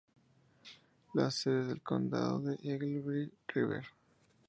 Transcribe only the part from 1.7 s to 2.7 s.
condado es